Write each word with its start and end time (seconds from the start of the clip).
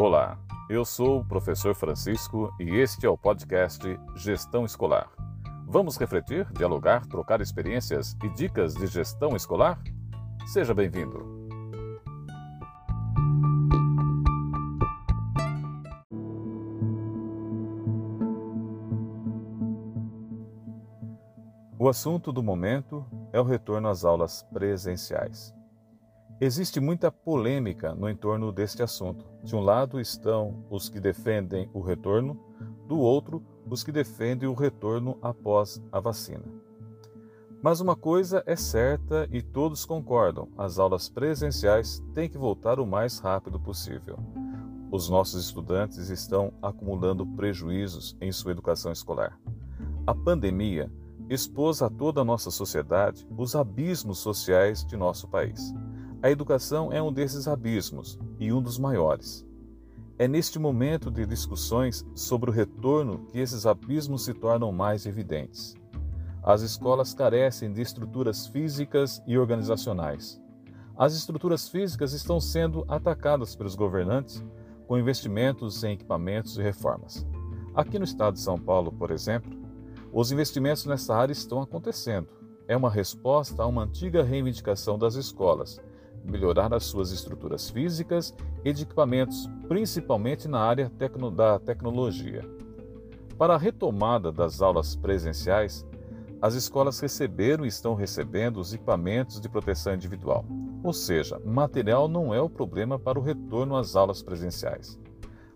Olá, 0.00 0.38
eu 0.70 0.84
sou 0.84 1.18
o 1.18 1.24
professor 1.24 1.74
Francisco 1.74 2.54
e 2.60 2.76
este 2.76 3.04
é 3.04 3.10
o 3.10 3.18
podcast 3.18 3.82
Gestão 4.14 4.64
Escolar. 4.64 5.10
Vamos 5.66 5.96
refletir, 5.96 6.46
dialogar, 6.52 7.04
trocar 7.06 7.40
experiências 7.40 8.16
e 8.22 8.28
dicas 8.28 8.74
de 8.74 8.86
gestão 8.86 9.34
escolar? 9.34 9.82
Seja 10.46 10.72
bem-vindo. 10.72 11.18
O 21.76 21.88
assunto 21.88 22.30
do 22.30 22.40
momento 22.40 23.04
é 23.32 23.40
o 23.40 23.44
retorno 23.44 23.88
às 23.88 24.04
aulas 24.04 24.44
presenciais. 24.52 25.57
Existe 26.40 26.78
muita 26.78 27.10
polêmica 27.10 27.92
no 27.96 28.08
entorno 28.08 28.52
deste 28.52 28.80
assunto. 28.80 29.26
De 29.42 29.56
um 29.56 29.60
lado 29.60 30.00
estão 30.00 30.64
os 30.70 30.88
que 30.88 31.00
defendem 31.00 31.68
o 31.74 31.80
retorno, 31.80 32.38
do 32.86 32.96
outro, 32.96 33.42
os 33.68 33.82
que 33.82 33.90
defendem 33.90 34.48
o 34.48 34.54
retorno 34.54 35.18
após 35.20 35.82
a 35.90 35.98
vacina. 35.98 36.44
Mas 37.60 37.80
uma 37.80 37.96
coisa 37.96 38.40
é 38.46 38.54
certa 38.54 39.28
e 39.32 39.42
todos 39.42 39.84
concordam: 39.84 40.48
as 40.56 40.78
aulas 40.78 41.08
presenciais 41.08 42.00
têm 42.14 42.28
que 42.28 42.38
voltar 42.38 42.78
o 42.78 42.86
mais 42.86 43.18
rápido 43.18 43.58
possível. 43.58 44.16
Os 44.92 45.08
nossos 45.08 45.44
estudantes 45.44 46.08
estão 46.08 46.52
acumulando 46.62 47.26
prejuízos 47.26 48.16
em 48.20 48.30
sua 48.30 48.52
educação 48.52 48.92
escolar. 48.92 49.36
A 50.06 50.14
pandemia 50.14 50.88
expôs 51.28 51.82
a 51.82 51.90
toda 51.90 52.20
a 52.20 52.24
nossa 52.24 52.50
sociedade 52.50 53.26
os 53.36 53.56
abismos 53.56 54.18
sociais 54.18 54.84
de 54.84 54.96
nosso 54.96 55.26
país. 55.26 55.74
A 56.20 56.28
educação 56.28 56.92
é 56.92 57.00
um 57.00 57.12
desses 57.12 57.46
abismos 57.46 58.18
e 58.40 58.52
um 58.52 58.60
dos 58.60 58.76
maiores. 58.76 59.46
É 60.18 60.26
neste 60.26 60.58
momento 60.58 61.12
de 61.12 61.24
discussões 61.24 62.04
sobre 62.12 62.50
o 62.50 62.52
retorno 62.52 63.24
que 63.26 63.38
esses 63.38 63.64
abismos 63.64 64.24
se 64.24 64.34
tornam 64.34 64.72
mais 64.72 65.06
evidentes. 65.06 65.76
As 66.42 66.62
escolas 66.62 67.14
carecem 67.14 67.72
de 67.72 67.82
estruturas 67.82 68.48
físicas 68.48 69.22
e 69.28 69.38
organizacionais. 69.38 70.40
As 70.96 71.14
estruturas 71.14 71.68
físicas 71.68 72.12
estão 72.12 72.40
sendo 72.40 72.84
atacadas 72.88 73.54
pelos 73.54 73.76
governantes 73.76 74.44
com 74.88 74.98
investimentos 74.98 75.84
em 75.84 75.92
equipamentos 75.92 76.58
e 76.58 76.62
reformas. 76.62 77.24
Aqui 77.76 77.96
no 77.96 78.04
estado 78.04 78.34
de 78.34 78.40
São 78.40 78.58
Paulo, 78.58 78.90
por 78.90 79.12
exemplo, 79.12 79.56
os 80.12 80.32
investimentos 80.32 80.84
nessa 80.84 81.14
área 81.14 81.32
estão 81.32 81.62
acontecendo. 81.62 82.26
É 82.66 82.76
uma 82.76 82.90
resposta 82.90 83.62
a 83.62 83.66
uma 83.66 83.84
antiga 83.84 84.24
reivindicação 84.24 84.98
das 84.98 85.14
escolas 85.14 85.80
melhorar 86.24 86.72
as 86.74 86.84
suas 86.84 87.10
estruturas 87.10 87.70
físicas 87.70 88.34
e 88.64 88.72
de 88.72 88.82
equipamentos, 88.82 89.48
principalmente 89.66 90.48
na 90.48 90.60
área 90.60 90.90
tecno 90.98 91.30
da 91.30 91.58
tecnologia. 91.58 92.42
Para 93.36 93.54
a 93.54 93.58
retomada 93.58 94.32
das 94.32 94.60
aulas 94.60 94.96
presenciais, 94.96 95.86
as 96.40 96.54
escolas 96.54 97.00
receberam 97.00 97.64
e 97.64 97.68
estão 97.68 97.94
recebendo 97.94 98.58
os 98.58 98.72
equipamentos 98.72 99.40
de 99.40 99.48
proteção 99.48 99.94
individual. 99.94 100.44
Ou 100.82 100.92
seja, 100.92 101.40
material 101.44 102.08
não 102.08 102.32
é 102.32 102.40
o 102.40 102.48
problema 102.48 102.98
para 102.98 103.18
o 103.18 103.22
retorno 103.22 103.76
às 103.76 103.96
aulas 103.96 104.22
presenciais. 104.22 104.98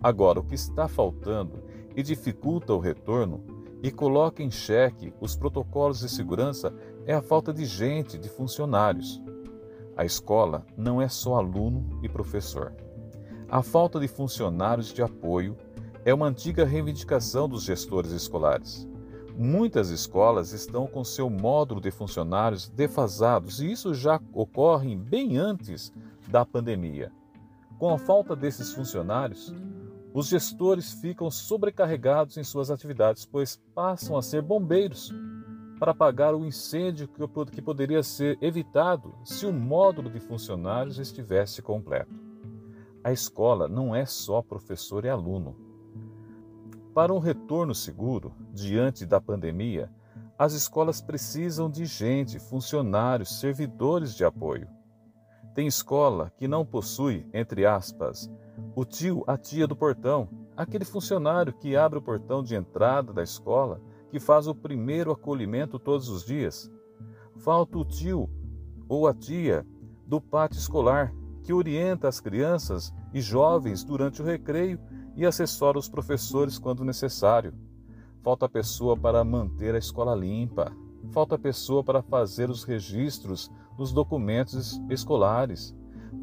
Agora, 0.00 0.38
o 0.38 0.44
que 0.44 0.54
está 0.54 0.86
faltando 0.86 1.62
e 1.96 2.02
dificulta 2.02 2.72
o 2.72 2.78
retorno 2.78 3.44
e 3.82 3.90
coloca 3.90 4.42
em 4.42 4.50
xeque 4.50 5.12
os 5.20 5.36
protocolos 5.36 6.00
de 6.00 6.08
segurança 6.08 6.72
é 7.06 7.14
a 7.14 7.22
falta 7.22 7.52
de 7.52 7.64
gente, 7.64 8.18
de 8.18 8.28
funcionários. 8.28 9.20
A 9.98 10.04
escola 10.04 10.64
não 10.76 11.02
é 11.02 11.08
só 11.08 11.34
aluno 11.34 11.98
e 12.04 12.08
professor. 12.08 12.72
A 13.48 13.64
falta 13.64 13.98
de 13.98 14.06
funcionários 14.06 14.94
de 14.94 15.02
apoio 15.02 15.56
é 16.04 16.14
uma 16.14 16.28
antiga 16.28 16.64
reivindicação 16.64 17.48
dos 17.48 17.64
gestores 17.64 18.12
escolares. 18.12 18.88
Muitas 19.36 19.90
escolas 19.90 20.52
estão 20.52 20.86
com 20.86 21.02
seu 21.02 21.28
módulo 21.28 21.80
de 21.80 21.90
funcionários 21.90 22.68
defasados 22.68 23.60
e 23.60 23.72
isso 23.72 23.92
já 23.92 24.20
ocorre 24.32 24.94
bem 24.94 25.36
antes 25.36 25.92
da 26.28 26.46
pandemia. 26.46 27.10
Com 27.76 27.92
a 27.92 27.98
falta 27.98 28.36
desses 28.36 28.72
funcionários, 28.72 29.52
os 30.14 30.28
gestores 30.28 30.92
ficam 30.92 31.28
sobrecarregados 31.28 32.36
em 32.36 32.44
suas 32.44 32.70
atividades, 32.70 33.26
pois 33.26 33.60
passam 33.74 34.16
a 34.16 34.22
ser 34.22 34.42
bombeiros 34.42 35.12
para 35.78 35.92
apagar 35.92 36.34
o 36.34 36.44
incêndio 36.44 37.08
que 37.52 37.62
poderia 37.62 38.02
ser 38.02 38.36
evitado 38.42 39.14
se 39.24 39.46
o 39.46 39.52
módulo 39.52 40.10
de 40.10 40.18
funcionários 40.18 40.98
estivesse 40.98 41.62
completo. 41.62 42.14
A 43.02 43.12
escola 43.12 43.68
não 43.68 43.94
é 43.94 44.04
só 44.04 44.42
professor 44.42 45.04
e 45.04 45.08
aluno. 45.08 45.56
Para 46.92 47.14
um 47.14 47.18
retorno 47.18 47.74
seguro, 47.74 48.34
diante 48.52 49.06
da 49.06 49.20
pandemia, 49.20 49.90
as 50.36 50.52
escolas 50.52 51.00
precisam 51.00 51.70
de 51.70 51.84
gente, 51.84 52.38
funcionários, 52.38 53.38
servidores 53.38 54.14
de 54.14 54.24
apoio. 54.24 54.68
Tem 55.54 55.66
escola 55.66 56.32
que 56.36 56.48
não 56.48 56.64
possui, 56.64 57.26
entre 57.32 57.66
aspas, 57.66 58.30
o 58.74 58.84
tio, 58.84 59.24
a 59.26 59.36
tia 59.36 59.66
do 59.66 59.76
portão, 59.76 60.28
aquele 60.56 60.84
funcionário 60.84 61.52
que 61.52 61.76
abre 61.76 61.98
o 61.98 62.02
portão 62.02 62.42
de 62.42 62.54
entrada 62.54 63.12
da 63.12 63.22
escola 63.22 63.80
que 64.10 64.18
faz 64.18 64.46
o 64.46 64.54
primeiro 64.54 65.10
acolhimento 65.10 65.78
todos 65.78 66.08
os 66.08 66.24
dias. 66.24 66.70
Falta 67.36 67.78
o 67.78 67.84
tio 67.84 68.28
ou 68.88 69.06
a 69.06 69.14
tia 69.14 69.66
do 70.06 70.20
pátio 70.20 70.58
escolar 70.58 71.12
que 71.42 71.52
orienta 71.52 72.08
as 72.08 72.20
crianças 72.20 72.92
e 73.12 73.20
jovens 73.20 73.84
durante 73.84 74.20
o 74.20 74.24
recreio 74.24 74.78
e 75.16 75.24
assessora 75.24 75.78
os 75.78 75.88
professores 75.88 76.58
quando 76.58 76.84
necessário. 76.84 77.54
Falta 78.22 78.46
a 78.46 78.48
pessoa 78.48 78.96
para 78.96 79.24
manter 79.24 79.74
a 79.74 79.78
escola 79.78 80.14
limpa. 80.14 80.72
Falta 81.10 81.36
a 81.36 81.38
pessoa 81.38 81.82
para 81.82 82.02
fazer 82.02 82.50
os 82.50 82.64
registros 82.64 83.50
dos 83.76 83.92
documentos 83.92 84.80
escolares. 84.90 85.74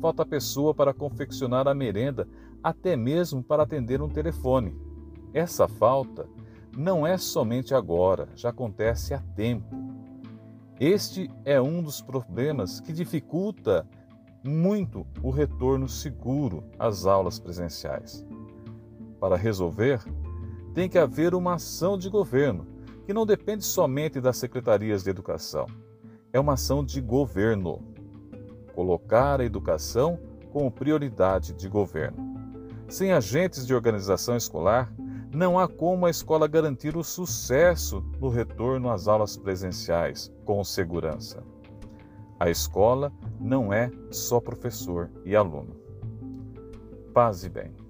Falta 0.01 0.23
a 0.23 0.25
pessoa 0.25 0.73
para 0.73 0.93
confeccionar 0.93 1.67
a 1.67 1.73
merenda, 1.73 2.27
até 2.61 2.95
mesmo 2.95 3.41
para 3.41 3.63
atender 3.63 4.01
um 4.01 4.09
telefone. 4.09 4.75
Essa 5.33 5.67
falta 5.67 6.27
não 6.75 7.07
é 7.07 7.17
somente 7.17 7.73
agora, 7.73 8.27
já 8.35 8.49
acontece 8.49 9.13
há 9.13 9.19
tempo. 9.35 9.73
Este 10.79 11.31
é 11.45 11.61
um 11.61 11.81
dos 11.81 12.01
problemas 12.01 12.81
que 12.81 12.91
dificulta 12.91 13.87
muito 14.43 15.07
o 15.23 15.29
retorno 15.29 15.87
seguro 15.87 16.63
às 16.77 17.05
aulas 17.05 17.39
presenciais. 17.39 18.25
Para 19.19 19.37
resolver, 19.37 20.03
tem 20.73 20.89
que 20.89 20.97
haver 20.97 21.33
uma 21.33 21.53
ação 21.53 21.97
de 21.97 22.09
governo, 22.09 22.67
que 23.05 23.13
não 23.13 23.25
depende 23.25 23.63
somente 23.63 24.19
das 24.19 24.35
secretarias 24.37 25.03
de 25.03 25.09
educação. 25.09 25.65
É 26.33 26.39
uma 26.39 26.53
ação 26.53 26.83
de 26.83 26.99
governo. 26.99 27.81
Colocar 28.73 29.39
a 29.39 29.45
educação 29.45 30.19
como 30.51 30.69
prioridade 30.69 31.53
de 31.53 31.69
governo. 31.69 32.35
Sem 32.89 33.13
agentes 33.13 33.65
de 33.65 33.73
organização 33.73 34.35
escolar, 34.35 34.93
não 35.35 35.59
há 35.59 35.67
como 35.67 36.05
a 36.05 36.09
escola 36.09 36.47
garantir 36.47 36.95
o 36.95 37.03
sucesso 37.03 38.03
no 38.19 38.29
retorno 38.29 38.89
às 38.89 39.07
aulas 39.07 39.35
presenciais 39.35 40.31
com 40.45 40.63
segurança. 40.63 41.43
A 42.39 42.49
escola 42.49 43.11
não 43.39 43.73
é 43.73 43.91
só 44.11 44.39
professor 44.39 45.11
e 45.25 45.35
aluno. 45.35 45.75
Paz 47.13 47.43
e 47.43 47.49
bem. 47.49 47.84